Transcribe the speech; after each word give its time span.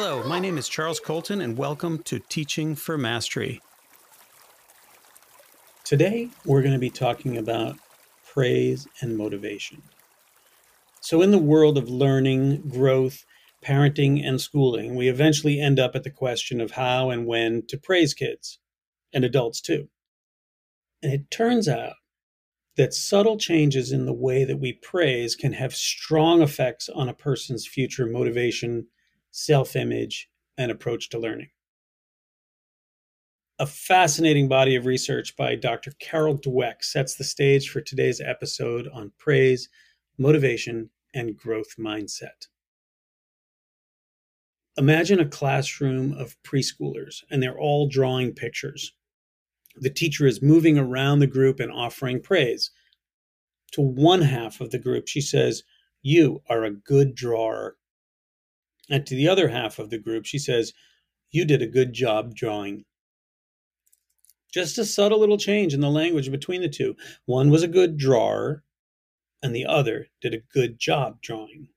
Hello, 0.00 0.22
my 0.22 0.38
name 0.38 0.56
is 0.58 0.68
Charles 0.68 1.00
Colten, 1.00 1.42
and 1.42 1.58
welcome 1.58 2.04
to 2.04 2.20
Teaching 2.20 2.76
for 2.76 2.96
Mastery. 2.96 3.60
Today, 5.82 6.28
we're 6.44 6.62
going 6.62 6.72
to 6.72 6.78
be 6.78 6.88
talking 6.88 7.36
about 7.36 7.74
praise 8.24 8.86
and 9.00 9.18
motivation. 9.18 9.82
So, 11.00 11.20
in 11.20 11.32
the 11.32 11.36
world 11.38 11.76
of 11.76 11.88
learning, 11.88 12.68
growth, 12.68 13.24
parenting, 13.60 14.24
and 14.24 14.40
schooling, 14.40 14.94
we 14.94 15.08
eventually 15.08 15.60
end 15.60 15.80
up 15.80 15.96
at 15.96 16.04
the 16.04 16.12
question 16.12 16.60
of 16.60 16.70
how 16.70 17.10
and 17.10 17.26
when 17.26 17.66
to 17.66 17.76
praise 17.76 18.14
kids, 18.14 18.60
and 19.12 19.24
adults 19.24 19.60
too. 19.60 19.88
And 21.02 21.12
it 21.12 21.28
turns 21.28 21.66
out 21.66 21.94
that 22.76 22.94
subtle 22.94 23.36
changes 23.36 23.90
in 23.90 24.06
the 24.06 24.14
way 24.14 24.44
that 24.44 24.60
we 24.60 24.74
praise 24.74 25.34
can 25.34 25.54
have 25.54 25.74
strong 25.74 26.40
effects 26.40 26.88
on 26.88 27.08
a 27.08 27.14
person's 27.14 27.66
future 27.66 28.06
motivation, 28.06 28.86
self 29.30 29.76
image, 29.76 30.28
and 30.56 30.70
approach 30.70 31.08
to 31.10 31.18
learning. 31.18 31.50
A 33.60 33.66
fascinating 33.66 34.48
body 34.48 34.76
of 34.76 34.86
research 34.86 35.36
by 35.36 35.56
Dr. 35.56 35.92
Carol 35.98 36.38
Dweck 36.38 36.82
sets 36.84 37.16
the 37.16 37.24
stage 37.24 37.70
for 37.70 37.80
today's 37.80 38.20
episode 38.20 38.88
on 38.92 39.12
praise, 39.18 39.68
motivation, 40.16 40.90
and 41.14 41.36
growth 41.36 41.74
mindset. 41.78 42.46
Imagine 44.76 45.18
a 45.18 45.28
classroom 45.28 46.12
of 46.12 46.36
preschoolers, 46.44 47.24
and 47.30 47.42
they're 47.42 47.58
all 47.58 47.88
drawing 47.88 48.32
pictures. 48.32 48.92
The 49.74 49.90
teacher 49.90 50.24
is 50.24 50.40
moving 50.40 50.78
around 50.78 51.18
the 51.18 51.26
group 51.26 51.58
and 51.58 51.72
offering 51.72 52.20
praise. 52.20 52.70
To 53.72 53.80
one 53.80 54.22
half 54.22 54.60
of 54.60 54.70
the 54.70 54.78
group, 54.78 55.08
she 55.08 55.20
says, 55.20 55.64
You 56.02 56.42
are 56.48 56.62
a 56.62 56.70
good 56.70 57.16
drawer. 57.16 57.76
And 58.90 59.06
to 59.06 59.14
the 59.14 59.28
other 59.28 59.48
half 59.48 59.78
of 59.78 59.90
the 59.90 59.98
group, 59.98 60.24
she 60.24 60.38
says, 60.38 60.72
You 61.30 61.44
did 61.44 61.62
a 61.62 61.66
good 61.66 61.92
job 61.92 62.34
drawing. 62.34 62.84
Just 64.52 64.78
a 64.78 64.84
subtle 64.84 65.20
little 65.20 65.36
change 65.36 65.74
in 65.74 65.80
the 65.80 65.90
language 65.90 66.30
between 66.30 66.62
the 66.62 66.68
two. 66.68 66.96
One 67.26 67.50
was 67.50 67.62
a 67.62 67.68
good 67.68 67.98
drawer, 67.98 68.64
and 69.42 69.54
the 69.54 69.66
other 69.66 70.08
did 70.22 70.32
a 70.32 70.42
good 70.52 70.78
job 70.78 71.20
drawing. 71.20 71.68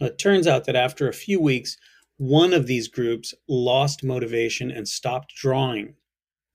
It 0.00 0.18
turns 0.18 0.46
out 0.46 0.64
that 0.64 0.74
after 0.74 1.06
a 1.06 1.12
few 1.12 1.38
weeks, 1.38 1.76
one 2.16 2.52
of 2.52 2.66
these 2.66 2.88
groups 2.88 3.34
lost 3.48 4.02
motivation 4.02 4.70
and 4.70 4.88
stopped 4.88 5.34
drawing, 5.36 5.96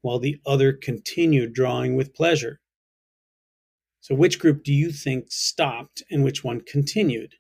while 0.02 0.20
the 0.20 0.42
other 0.46 0.74
continued 0.74 1.54
drawing 1.54 1.96
with 1.96 2.16
pleasure. 2.16 2.60
So, 4.02 4.16
which 4.16 4.40
group 4.40 4.64
do 4.64 4.74
you 4.74 4.92
think 4.92 5.32
stopped 5.32 6.04
and 6.10 6.24
which 6.24 6.44
one 6.44 6.62
continued? 6.62 7.36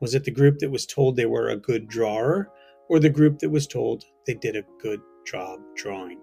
Was 0.00 0.14
it 0.14 0.24
the 0.24 0.30
group 0.30 0.58
that 0.58 0.70
was 0.70 0.86
told 0.86 1.16
they 1.16 1.26
were 1.26 1.48
a 1.48 1.56
good 1.56 1.88
drawer, 1.88 2.50
or 2.88 3.00
the 3.00 3.10
group 3.10 3.40
that 3.40 3.50
was 3.50 3.66
told 3.66 4.04
they 4.26 4.34
did 4.34 4.54
a 4.54 4.64
good 4.80 5.00
job 5.26 5.60
drawing? 5.74 6.20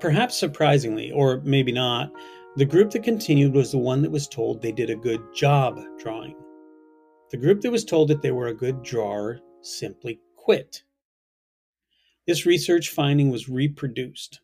Perhaps 0.00 0.36
surprisingly, 0.36 1.12
or 1.12 1.40
maybe 1.44 1.72
not, 1.72 2.10
the 2.56 2.64
group 2.64 2.90
that 2.90 3.02
continued 3.02 3.52
was 3.52 3.72
the 3.72 3.78
one 3.78 4.00
that 4.02 4.10
was 4.10 4.28
told 4.28 4.60
they 4.62 4.72
did 4.72 4.90
a 4.90 4.96
good 4.96 5.20
job 5.34 5.80
drawing. 5.98 6.36
The 7.30 7.36
group 7.36 7.60
that 7.62 7.72
was 7.72 7.84
told 7.84 8.08
that 8.08 8.22
they 8.22 8.30
were 8.30 8.48
a 8.48 8.54
good 8.54 8.82
drawer 8.82 9.40
simply 9.62 10.20
quit. 10.36 10.82
This 12.26 12.46
research 12.46 12.90
finding 12.90 13.30
was 13.30 13.48
reproduced 13.48 14.40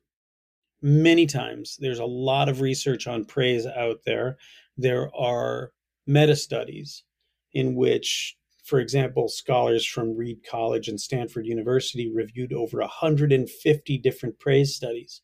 many 0.83 1.27
times. 1.27 1.77
There's 1.81 1.99
a 1.99 2.05
lot 2.05 2.49
of 2.49 2.61
research 2.61 3.07
on 3.07 3.25
praise 3.25 3.67
out 3.67 4.01
there. 4.07 4.39
There 4.77 5.15
are 5.15 5.73
meta 6.07 6.37
studies 6.37 7.05
in 7.53 7.75
which, 7.75 8.37
for 8.65 8.81
example, 8.81 9.29
scholars 9.29 9.85
from 9.85 10.17
Reed 10.17 10.41
College 10.49 10.89
and 10.89 11.01
Stanford 11.01 11.47
University 11.47 12.11
reviewed 12.13 12.53
over 12.53 12.79
150 12.79 13.99
different 13.99 14.39
praise 14.39 14.75
studies. 14.75 15.23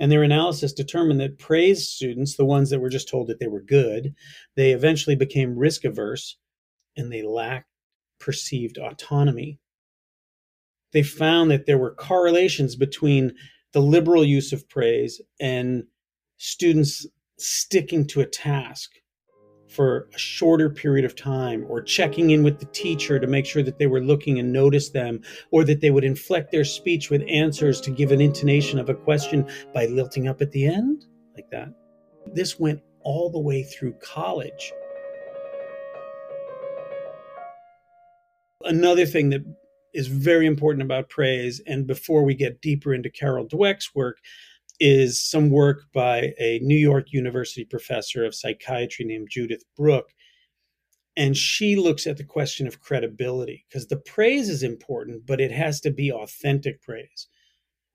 And 0.00 0.10
their 0.10 0.22
analysis 0.22 0.72
determined 0.72 1.20
that 1.20 1.38
praised 1.38 1.90
students, 1.90 2.36
the 2.36 2.44
ones 2.44 2.70
that 2.70 2.80
were 2.80 2.88
just 2.88 3.08
told 3.08 3.28
that 3.28 3.38
they 3.38 3.46
were 3.46 3.62
good, 3.62 4.14
they 4.56 4.72
eventually 4.72 5.16
became 5.16 5.56
risk 5.56 5.84
averse 5.84 6.38
and 6.96 7.12
they 7.12 7.22
lacked 7.22 7.68
perceived 8.18 8.78
autonomy. 8.78 9.58
They 10.92 11.02
found 11.02 11.50
that 11.50 11.66
there 11.66 11.78
were 11.78 11.94
correlations 11.94 12.76
between 12.76 13.34
the 13.72 13.80
liberal 13.80 14.24
use 14.24 14.52
of 14.52 14.68
praise 14.68 15.20
and 15.40 15.84
students 16.36 17.06
sticking 17.38 18.06
to 18.06 18.20
a 18.20 18.26
task 18.26 18.90
for 19.68 20.08
a 20.14 20.18
shorter 20.18 20.68
period 20.68 21.04
of 21.04 21.16
time 21.16 21.64
or 21.68 21.80
checking 21.80 22.30
in 22.30 22.42
with 22.42 22.58
the 22.58 22.66
teacher 22.66 23.18
to 23.18 23.26
make 23.26 23.46
sure 23.46 23.62
that 23.62 23.78
they 23.78 23.86
were 23.86 24.02
looking 24.02 24.38
and 24.38 24.52
noticed 24.52 24.92
them 24.92 25.20
or 25.50 25.64
that 25.64 25.80
they 25.80 25.90
would 25.90 26.04
inflect 26.04 26.52
their 26.52 26.64
speech 26.64 27.08
with 27.08 27.22
answers 27.26 27.80
to 27.80 27.90
give 27.90 28.12
an 28.12 28.20
intonation 28.20 28.78
of 28.78 28.90
a 28.90 28.94
question 28.94 29.48
by 29.72 29.86
lilting 29.86 30.28
up 30.28 30.42
at 30.42 30.52
the 30.52 30.66
end 30.66 31.06
like 31.34 31.50
that. 31.50 31.68
This 32.34 32.60
went 32.60 32.82
all 33.00 33.30
the 33.30 33.40
way 33.40 33.62
through 33.62 33.94
college. 33.94 34.72
Another 38.64 39.06
thing 39.06 39.30
that 39.30 39.42
is 39.92 40.06
very 40.06 40.46
important 40.46 40.82
about 40.82 41.08
praise 41.08 41.60
and 41.66 41.86
before 41.86 42.24
we 42.24 42.34
get 42.34 42.60
deeper 42.62 42.94
into 42.94 43.10
carol 43.10 43.46
dweck's 43.46 43.94
work 43.94 44.18
is 44.80 45.20
some 45.20 45.48
work 45.48 45.84
by 45.94 46.34
a 46.40 46.58
New 46.60 46.76
York 46.76 47.12
University 47.12 47.64
professor 47.64 48.24
of 48.24 48.34
psychiatry 48.34 49.04
named 49.04 49.28
Judith 49.30 49.62
Brook. 49.76 50.10
And 51.16 51.36
she 51.36 51.76
looks 51.76 52.06
at 52.06 52.16
the 52.16 52.24
question 52.24 52.66
of 52.66 52.80
credibility 52.80 53.64
because 53.68 53.86
the 53.86 53.98
praise 53.98 54.48
is 54.48 54.64
important, 54.64 55.24
but 55.24 55.40
it 55.40 55.52
has 55.52 55.80
to 55.82 55.92
be 55.92 56.10
authentic 56.10 56.82
praise. 56.82 57.28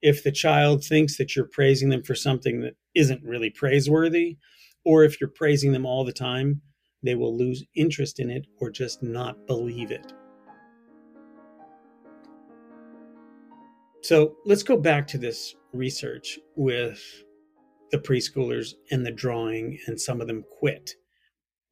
If 0.01 0.23
the 0.23 0.31
child 0.31 0.83
thinks 0.83 1.17
that 1.17 1.35
you're 1.35 1.49
praising 1.51 1.89
them 1.89 2.03
for 2.03 2.15
something 2.15 2.61
that 2.61 2.75
isn't 2.95 3.23
really 3.23 3.49
praiseworthy, 3.49 4.37
or 4.85 5.03
if 5.03 5.19
you're 5.19 5.31
praising 5.31 5.73
them 5.73 5.85
all 5.85 6.05
the 6.05 6.13
time, 6.13 6.61
they 7.03 7.15
will 7.15 7.35
lose 7.35 7.65
interest 7.75 8.19
in 8.19 8.29
it 8.29 8.45
or 8.61 8.69
just 8.69 9.03
not 9.03 9.45
believe 9.47 9.91
it. 9.91 10.13
So 14.01 14.37
let's 14.45 14.63
go 14.63 14.77
back 14.77 15.07
to 15.07 15.17
this 15.17 15.55
research 15.73 16.39
with 16.55 17.01
the 17.91 17.97
preschoolers 17.97 18.73
and 18.91 19.05
the 19.05 19.11
drawing, 19.11 19.79
and 19.87 19.99
some 19.99 20.21
of 20.21 20.27
them 20.27 20.43
quit. 20.59 20.91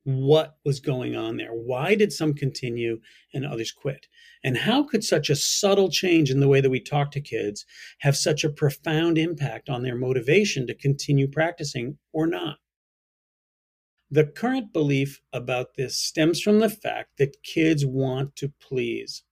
What 0.03 0.58
was 0.63 0.80
going 0.80 1.16
on 1.16 1.38
there? 1.38 1.52
Why 1.52 1.96
did 1.96 2.13
some 2.13 2.34
continue 2.34 3.00
and 3.34 3.46
others 3.46 3.72
quit? 3.72 4.08
And 4.44 4.56
how 4.56 4.84
could 4.84 5.03
such 5.03 5.30
a 5.30 5.36
subtle 5.36 5.90
change 5.90 6.30
in 6.30 6.40
the 6.40 6.47
way 6.47 6.62
that 6.62 6.69
we 6.69 6.80
talk 6.80 7.12
to 7.12 7.22
kids 7.22 7.66
have 8.00 8.16
such 8.16 8.44
a 8.44 8.50
profound 8.50 9.18
impact 9.18 9.69
on 9.69 9.81
their 9.81 9.96
motivation 9.96 10.68
to 10.68 10.75
continue 10.75 11.28
practicing 11.28 11.97
or 12.13 12.28
not? 12.28 12.57
The 14.12 14.25
current 14.25 14.72
belief 14.72 15.19
about 15.34 15.75
this 15.75 16.00
stems 16.00 16.40
from 16.40 16.59
the 16.59 16.69
fact 16.69 17.18
that 17.18 17.42
kids 17.44 17.86
want 17.86 18.36
to 18.36 18.53
please. 18.62 19.24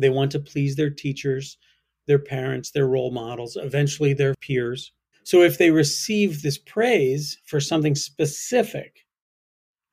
They 0.00 0.08
want 0.08 0.32
to 0.32 0.40
please 0.40 0.76
their 0.76 0.90
teachers, 0.90 1.58
their 2.06 2.18
parents, 2.18 2.70
their 2.70 2.86
role 2.86 3.10
models, 3.10 3.56
eventually 3.56 4.12
their 4.12 4.34
peers. 4.40 4.92
So 5.24 5.42
if 5.42 5.58
they 5.58 5.70
receive 5.70 6.42
this 6.42 6.58
praise 6.58 7.38
for 7.46 7.60
something 7.60 7.94
specific, 7.94 9.06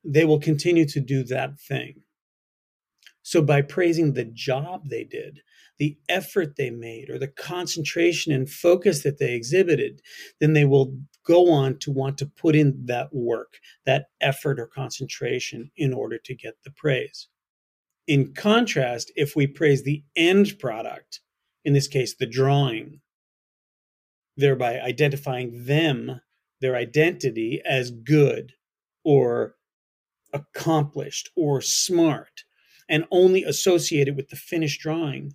they 0.04 0.24
will 0.24 0.40
continue 0.40 0.84
to 0.86 1.00
do 1.00 1.24
that 1.24 1.58
thing. 1.58 2.02
So 3.22 3.40
by 3.40 3.62
praising 3.62 4.12
the 4.12 4.24
job 4.24 4.88
they 4.88 5.04
did, 5.04 5.40
the 5.78 5.96
effort 6.08 6.56
they 6.56 6.70
made, 6.70 7.08
or 7.08 7.18
the 7.18 7.28
concentration 7.28 8.32
and 8.32 8.48
focus 8.50 9.02
that 9.02 9.18
they 9.18 9.34
exhibited, 9.34 10.02
then 10.40 10.52
they 10.52 10.64
will 10.64 10.96
go 11.24 11.50
on 11.50 11.78
to 11.78 11.90
want 11.90 12.18
to 12.18 12.26
put 12.26 12.54
in 12.54 12.86
that 12.86 13.08
work, 13.12 13.54
that 13.86 14.06
effort 14.20 14.60
or 14.60 14.66
concentration 14.66 15.70
in 15.76 15.92
order 15.92 16.18
to 16.18 16.34
get 16.34 16.54
the 16.64 16.70
praise. 16.70 17.28
In 18.06 18.34
contrast, 18.34 19.12
if 19.16 19.34
we 19.34 19.46
praise 19.46 19.82
the 19.82 20.04
end 20.14 20.58
product, 20.58 21.20
in 21.64 21.72
this 21.72 21.88
case, 21.88 22.14
the 22.14 22.26
drawing, 22.26 23.00
thereby 24.36 24.80
identifying 24.80 25.64
them, 25.64 26.20
their 26.60 26.76
identity, 26.76 27.60
as 27.64 27.90
good 27.90 28.52
or 29.04 29.56
accomplished 30.32 31.30
or 31.36 31.60
smart, 31.60 32.44
and 32.88 33.04
only 33.10 33.44
associated 33.44 34.16
with 34.16 34.28
the 34.28 34.36
finished 34.36 34.80
drawing. 34.80 35.34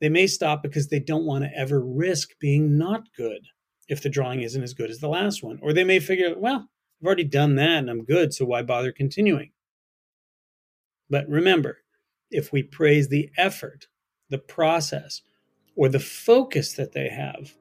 They 0.00 0.08
may 0.08 0.26
stop 0.26 0.62
because 0.62 0.88
they 0.88 1.00
don't 1.00 1.24
want 1.24 1.44
to 1.44 1.50
ever 1.56 1.80
risk 1.80 2.30
being 2.40 2.78
not 2.78 3.08
good 3.16 3.46
if 3.88 4.02
the 4.02 4.10
drawing 4.10 4.42
isn't 4.42 4.62
as 4.62 4.74
good 4.74 4.90
as 4.90 4.98
the 4.98 5.08
last 5.08 5.42
one. 5.42 5.58
Or 5.62 5.72
they 5.72 5.84
may 5.84 5.98
figure, 5.98 6.34
well, 6.36 6.68
I've 7.00 7.06
already 7.06 7.24
done 7.24 7.56
that 7.56 7.78
and 7.78 7.90
I'm 7.90 8.04
good, 8.04 8.34
so 8.34 8.44
why 8.44 8.62
bother 8.62 8.92
continuing? 8.92 9.50
But 11.10 11.28
remember, 11.28 11.78
if 12.30 12.52
we 12.52 12.62
praise 12.62 13.08
the 13.08 13.30
effort, 13.36 13.86
the 14.28 14.38
process, 14.38 15.22
or 15.78 15.88
the 15.88 16.00
focus 16.00 16.72
that 16.74 16.92
they 16.92 17.08
have, 17.08 17.54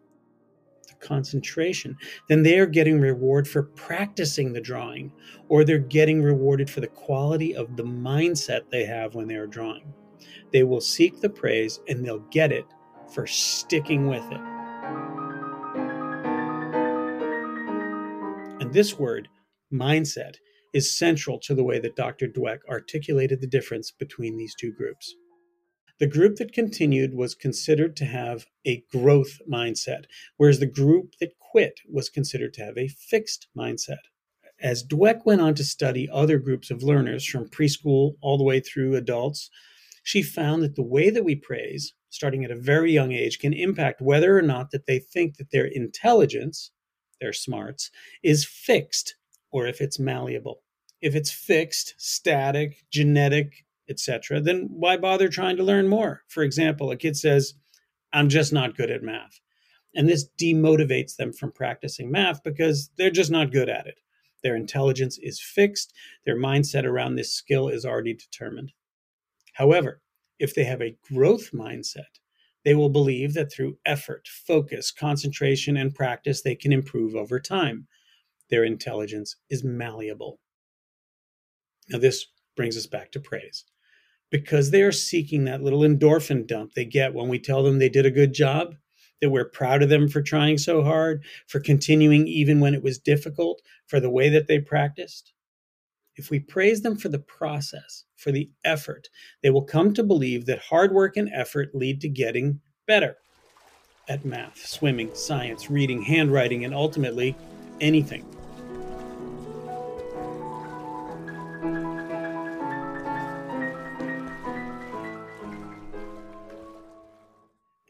the 0.88 0.96
concentration, 0.96 1.96
then 2.28 2.42
they 2.42 2.58
are 2.58 2.66
getting 2.66 3.00
reward 3.00 3.48
for 3.48 3.64
practicing 3.64 4.52
the 4.52 4.60
drawing, 4.60 5.12
or 5.50 5.64
they're 5.64 5.78
getting 5.78 6.22
rewarded 6.22 6.68
for 6.68 6.82
the 6.82 6.88
quality 6.88 7.56
of 7.56 7.78
the 7.78 7.84
mindset 7.84 8.62
they 8.72 8.84
have 8.86 9.14
when 9.14 9.28
they 9.28 9.36
are 9.36 9.46
drawing. 9.46 9.94
They 10.52 10.64
will 10.64 10.82
seek 10.82 11.22
the 11.22 11.30
praise 11.30 11.80
and 11.88 12.04
they'll 12.04 12.26
get 12.32 12.52
it 12.52 12.66
for 13.14 13.28
sticking 13.28 14.08
with 14.08 14.26
it. 14.32 14.42
And 18.60 18.74
this 18.74 18.98
word, 18.98 19.30
mindset, 19.72 20.38
is 20.74 20.98
central 20.98 21.40
to 21.42 21.54
the 21.54 21.64
way 21.64 21.80
that 21.80 21.96
Dr. 21.96 22.28
Dweck 22.28 22.60
articulated 22.68 23.42
the 23.42 23.48
difference 23.48 23.92
between 23.92 24.38
these 24.38 24.56
two 24.56 24.72
groups. 24.74 25.16
The 26.00 26.08
group 26.08 26.36
that 26.36 26.54
continued 26.54 27.16
was 27.16 27.34
considered 27.34 27.96
to 27.98 28.06
have 28.06 28.46
a 28.66 28.84
growth 28.92 29.42
mindset, 29.50 30.04
whereas 30.38 30.60
the 30.60 30.68
group 30.68 31.16
that 31.20 31.40
quit 31.40 31.80
was 31.90 32.10
considered 32.10 32.54
to 32.54 32.66
have 32.66 32.78
a 32.78 32.88
fixed 32.88 33.48
mindset. 33.58 34.06
As 34.62 34.86
Dweck 34.86 35.26
went 35.26 35.42
on 35.42 35.56
to 35.56 35.64
study 35.64 36.08
other 36.12 36.38
groups 36.38 36.70
of 36.70 36.84
learners 36.84 37.26
from 37.26 37.50
preschool 37.50 38.14
all 38.22 38.38
the 38.38 38.44
way 38.44 38.60
through 38.60 38.96
adults, 38.96 39.50
she 40.04 40.22
found 40.22 40.62
that 40.62 40.76
the 40.76 40.84
way 40.84 41.10
that 41.10 41.26
we 41.26 41.36
praise, 41.36 41.94
starting 42.10 42.46
at 42.46 42.52
a 42.52 42.56
very 42.56 42.92
young 42.92 43.12
age, 43.12 43.40
can 43.40 43.54
impact 43.54 44.00
whether 44.00 44.38
or 44.38 44.42
not 44.42 44.72
that 44.72 44.86
they 44.86 45.00
think 45.00 45.38
that 45.38 45.52
their 45.52 45.66
intelligence, 45.66 46.72
their 47.20 47.34
smarts, 47.34 47.90
is 48.24 48.46
fixed 48.46 49.16
or 49.52 49.66
if 49.66 49.82
it's 49.82 50.00
malleable. 50.00 50.62
If 51.02 51.16
it's 51.16 51.32
fixed, 51.32 51.96
static, 51.98 52.84
genetic, 52.92 53.66
etc., 53.90 54.40
then 54.42 54.68
why 54.70 54.98
bother 54.98 55.30
trying 55.30 55.58
to 55.58 55.64
learn 55.64 55.88
more? 55.88 56.24
For 56.28 56.44
example, 56.44 56.92
a 56.92 56.98
kid 56.98 57.18
says, 57.18 57.54
I'm 58.14 58.30
just 58.30 58.54
not 58.54 58.78
good 58.78 58.92
at 58.92 59.04
math. 59.04 59.40
And 59.96 60.08
this 60.08 60.30
demotivates 60.40 61.16
them 61.16 61.34
from 61.34 61.52
practicing 61.52 62.12
math 62.12 62.44
because 62.44 62.90
they're 62.98 63.10
just 63.10 63.32
not 63.32 63.52
good 63.52 63.70
at 63.70 63.88
it. 63.88 64.00
Their 64.44 64.56
intelligence 64.56 65.18
is 65.22 65.42
fixed, 65.42 65.94
their 66.26 66.38
mindset 66.38 66.86
around 66.86 67.16
this 67.16 67.34
skill 67.34 67.70
is 67.70 67.86
already 67.86 68.14
determined. 68.14 68.74
However, 69.54 70.02
if 70.40 70.54
they 70.54 70.64
have 70.66 70.82
a 70.82 70.96
growth 71.12 71.52
mindset, 71.52 72.20
they 72.64 72.76
will 72.76 72.90
believe 72.90 73.34
that 73.34 73.52
through 73.52 73.78
effort, 73.86 74.28
focus, 74.28 74.92
concentration, 74.92 75.78
and 75.78 75.96
practice, 75.96 76.42
they 76.42 76.56
can 76.56 76.72
improve 76.72 77.16
over 77.16 77.40
time. 77.40 77.88
Their 78.50 78.64
intelligence 78.64 79.38
is 79.50 79.64
malleable. 79.64 80.40
Now, 81.90 81.98
this 81.98 82.28
brings 82.56 82.78
us 82.78 82.86
back 82.86 83.12
to 83.14 83.20
praise 83.20 83.64
because 84.30 84.72
they 84.72 84.82
are 84.82 84.92
seeking 84.92 85.46
that 85.46 85.64
little 85.64 85.82
endorphin 85.82 86.46
dump 86.46 86.74
they 86.74 86.86
get 86.86 87.14
when 87.14 87.28
we 87.28 87.40
tell 87.40 87.64
them 87.64 87.80
they 87.80 87.90
did 87.90 88.06
a 88.06 88.12
good 88.12 88.34
job, 88.34 88.76
that 89.22 89.30
we're 89.30 89.50
proud 89.50 89.82
of 89.82 89.90
them 89.90 90.08
for 90.08 90.22
trying 90.22 90.58
so 90.58 90.84
hard, 90.84 91.24
for 91.48 91.60
continuing 91.60 92.28
even 92.28 92.60
when 92.60 92.74
it 92.74 92.84
was 92.84 93.00
difficult, 93.00 93.62
for 93.88 94.00
the 94.00 94.10
way 94.10 94.30
that 94.30 94.48
they 94.48 94.60
practiced. 94.60 95.34
If 96.16 96.30
we 96.30 96.40
praise 96.40 96.82
them 96.82 96.98
for 96.98 97.10
the 97.10 97.20
process, 97.20 98.06
for 98.16 98.32
the 98.32 98.50
effort, 98.66 99.08
they 99.44 99.50
will 99.50 99.64
come 99.64 99.94
to 99.94 100.04
believe 100.04 100.46
that 100.48 100.60
hard 100.60 100.92
work 100.92 101.16
and 101.16 101.30
effort 101.34 101.76
lead 101.76 102.02
to 102.02 102.10
getting 102.10 102.60
better 102.88 103.18
at 104.10 104.26
math, 104.26 104.66
swimming, 104.66 105.14
science, 105.14 105.70
reading, 105.70 106.02
handwriting, 106.02 106.66
and 106.66 106.74
ultimately 106.74 107.36
anything. 107.80 108.26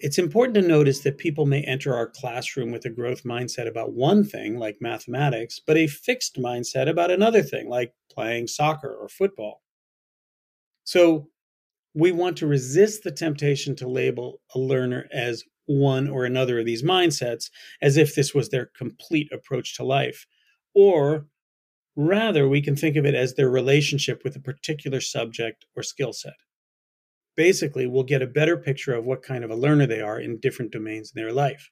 It's 0.07 0.17
important 0.17 0.55
to 0.55 0.61
notice 0.61 1.01
that 1.01 1.17
people 1.17 1.45
may 1.45 1.63
enter 1.63 1.93
our 1.93 2.07
classroom 2.07 2.71
with 2.71 2.85
a 2.85 2.89
growth 2.89 3.23
mindset 3.23 3.67
about 3.67 3.91
one 3.91 4.23
thing, 4.23 4.57
like 4.57 4.77
mathematics, 4.79 5.59
but 5.59 5.75
a 5.75 5.87
fixed 5.87 6.37
mindset 6.37 6.87
about 6.87 7.11
another 7.11 7.43
thing, 7.43 7.67
like 7.67 7.93
playing 8.09 8.47
soccer 8.47 8.87
or 8.87 9.09
football. 9.09 9.63
So 10.85 11.27
we 11.93 12.13
want 12.13 12.37
to 12.37 12.47
resist 12.47 13.03
the 13.03 13.11
temptation 13.11 13.75
to 13.75 13.89
label 13.89 14.39
a 14.55 14.59
learner 14.59 15.09
as 15.11 15.43
one 15.65 16.07
or 16.07 16.23
another 16.23 16.59
of 16.59 16.65
these 16.65 16.83
mindsets 16.83 17.49
as 17.81 17.97
if 17.97 18.15
this 18.15 18.33
was 18.33 18.47
their 18.47 18.67
complete 18.77 19.29
approach 19.33 19.75
to 19.75 19.83
life. 19.83 20.25
Or 20.73 21.27
rather, 21.97 22.47
we 22.47 22.61
can 22.61 22.77
think 22.77 22.95
of 22.95 23.05
it 23.05 23.13
as 23.13 23.33
their 23.33 23.49
relationship 23.49 24.21
with 24.23 24.37
a 24.37 24.39
particular 24.39 25.01
subject 25.01 25.65
or 25.75 25.83
skill 25.83 26.13
set 26.13 26.35
basically 27.37 27.87
we'll 27.87 28.03
get 28.03 28.21
a 28.21 28.27
better 28.27 28.57
picture 28.57 28.93
of 28.93 29.05
what 29.05 29.23
kind 29.23 29.45
of 29.45 29.51
a 29.51 29.55
learner 29.55 29.87
they 29.87 30.01
are 30.01 30.19
in 30.19 30.39
different 30.39 30.71
domains 30.71 31.13
in 31.15 31.21
their 31.21 31.31
life. 31.31 31.71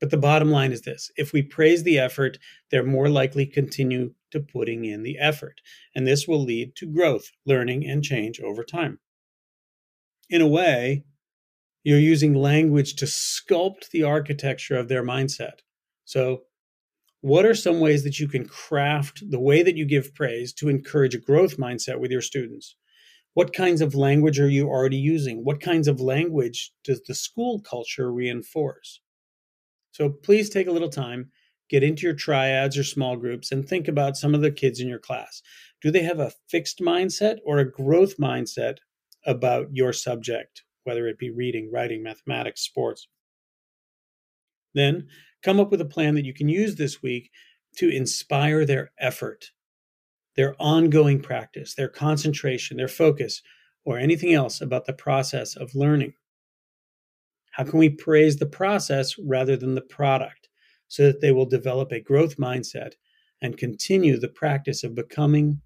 But 0.00 0.10
the 0.10 0.16
bottom 0.16 0.50
line 0.50 0.72
is 0.72 0.82
this 0.82 1.10
if 1.16 1.32
we 1.32 1.42
praise 1.42 1.82
the 1.82 1.98
effort, 1.98 2.38
they're 2.70 2.82
more 2.82 3.08
likely 3.08 3.46
to 3.46 3.52
continue 3.52 4.14
to 4.30 4.40
putting 4.40 4.84
in 4.84 5.02
the 5.02 5.18
effort. 5.18 5.60
And 5.94 6.06
this 6.06 6.26
will 6.26 6.42
lead 6.42 6.74
to 6.76 6.86
growth, 6.86 7.30
learning, 7.44 7.86
and 7.86 8.02
change 8.02 8.40
over 8.40 8.64
time. 8.64 8.98
In 10.30 10.40
a 10.40 10.48
way, 10.48 11.04
you're 11.84 11.98
using 11.98 12.34
language 12.34 12.96
to 12.96 13.04
sculpt 13.04 13.90
the 13.90 14.02
architecture 14.02 14.76
of 14.76 14.88
their 14.88 15.04
mindset. 15.04 15.60
So, 16.04 16.42
what 17.20 17.46
are 17.46 17.54
some 17.54 17.78
ways 17.78 18.02
that 18.02 18.18
you 18.18 18.26
can 18.26 18.44
craft 18.48 19.22
the 19.30 19.38
way 19.38 19.62
that 19.62 19.76
you 19.76 19.84
give 19.84 20.14
praise 20.14 20.52
to 20.54 20.68
encourage 20.68 21.14
a 21.14 21.18
growth 21.18 21.58
mindset 21.58 22.00
with 22.00 22.10
your 22.10 22.22
students? 22.22 22.74
What 23.34 23.54
kinds 23.54 23.80
of 23.80 23.94
language 23.94 24.38
are 24.38 24.48
you 24.48 24.68
already 24.68 24.98
using? 24.98 25.44
What 25.44 25.60
kinds 25.60 25.88
of 25.88 26.00
language 26.00 26.72
does 26.84 27.00
the 27.02 27.14
school 27.14 27.60
culture 27.60 28.12
reinforce? 28.12 29.00
So 29.92 30.10
please 30.10 30.50
take 30.50 30.66
a 30.66 30.72
little 30.72 30.90
time, 30.90 31.30
get 31.70 31.82
into 31.82 32.02
your 32.02 32.14
triads 32.14 32.76
or 32.76 32.84
small 32.84 33.16
groups, 33.16 33.50
and 33.50 33.66
think 33.66 33.88
about 33.88 34.16
some 34.18 34.34
of 34.34 34.42
the 34.42 34.50
kids 34.50 34.80
in 34.80 34.88
your 34.88 34.98
class. 34.98 35.40
Do 35.80 35.90
they 35.90 36.02
have 36.02 36.20
a 36.20 36.32
fixed 36.48 36.80
mindset 36.80 37.38
or 37.44 37.58
a 37.58 37.70
growth 37.70 38.18
mindset 38.18 38.76
about 39.24 39.68
your 39.72 39.92
subject, 39.94 40.62
whether 40.84 41.06
it 41.06 41.18
be 41.18 41.30
reading, 41.30 41.70
writing, 41.72 42.02
mathematics, 42.02 42.60
sports? 42.60 43.08
Then 44.74 45.08
come 45.42 45.58
up 45.58 45.70
with 45.70 45.80
a 45.80 45.86
plan 45.86 46.14
that 46.16 46.24
you 46.24 46.34
can 46.34 46.48
use 46.48 46.76
this 46.76 47.02
week 47.02 47.30
to 47.76 47.88
inspire 47.88 48.66
their 48.66 48.92
effort 48.98 49.50
their 50.36 50.54
ongoing 50.58 51.20
practice, 51.20 51.74
their 51.74 51.88
concentration, 51.88 52.76
their 52.76 52.88
focus, 52.88 53.42
or 53.84 53.98
anything 53.98 54.32
else 54.32 54.60
about 54.60 54.86
the 54.86 54.92
process 54.92 55.56
of 55.56 55.74
learning? 55.74 56.14
How 57.52 57.64
can 57.64 57.78
we 57.78 57.90
praise 57.90 58.36
the 58.36 58.46
process 58.46 59.18
rather 59.18 59.56
than 59.56 59.74
the 59.74 59.82
product 59.82 60.48
so 60.88 61.06
that 61.06 61.20
they 61.20 61.32
will 61.32 61.46
develop 61.46 61.92
a 61.92 62.00
growth 62.00 62.36
mindset 62.36 62.94
and 63.42 63.58
continue 63.58 64.18
the 64.18 64.28
practice 64.28 64.84
of 64.84 64.94
becoming 64.94 65.60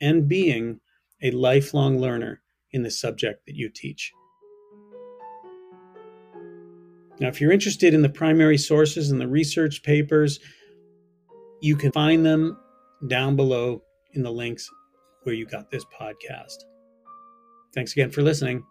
and 0.00 0.28
being 0.28 0.80
a 1.22 1.30
lifelong 1.30 1.98
learner 1.98 2.42
in 2.72 2.82
the 2.82 2.90
subject 2.90 3.46
that 3.46 3.56
you 3.56 3.68
teach? 3.68 4.12
Now, 7.20 7.28
if 7.28 7.40
you're 7.40 7.52
interested 7.52 7.92
in 7.92 8.00
the 8.02 8.08
primary 8.08 8.56
sources 8.56 9.10
and 9.10 9.20
the 9.20 9.28
research 9.28 9.82
papers, 9.82 10.40
you 11.60 11.76
can 11.76 11.92
find 11.92 12.24
them 12.24 12.58
down 13.08 13.36
below 13.36 13.82
in 14.14 14.22
the 14.22 14.32
links 14.32 14.68
where 15.22 15.34
you 15.34 15.46
got 15.46 15.70
this 15.70 15.84
podcast. 15.98 16.64
Thanks 17.74 17.92
again 17.92 18.10
for 18.10 18.22
listening. 18.22 18.64